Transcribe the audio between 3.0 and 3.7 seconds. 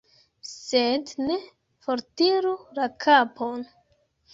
kapon.